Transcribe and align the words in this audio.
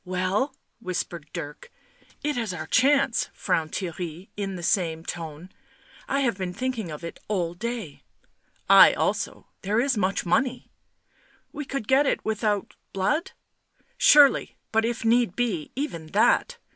"Well?" 0.03 0.55
whispered 0.79 1.29
Dirk. 1.31 1.71
"It 2.23 2.35
is 2.35 2.55
our 2.55 2.65
chance," 2.65 3.29
frowned 3.33 3.71
Theirry 3.71 4.29
in 4.35 4.55
the 4.55 4.63
same 4.63 5.05
tone." 5.05 5.51
I 6.09 6.21
have 6.21 6.39
been 6.39 6.53
thinking 6.55 6.89
of 6.89 7.03
it 7.03 7.19
all 7.27 7.53
day 7.53 8.01
"'1 8.65 8.77
I 8.79 8.93
also; 8.93 9.45
there 9.61 9.79
is 9.79 9.97
much 9.97 10.25
money...." 10.25 10.71
"We 11.53 11.65
could 11.65 11.87
get 11.87 12.07
it 12.07 12.25
without... 12.25 12.75
blood?"" 12.93 13.33
Surely, 13.95 14.57
but 14.71 14.85
if 14.85 15.05
need 15.05 15.35
be 15.35 15.71
even 15.75 16.07
that." 16.13 16.57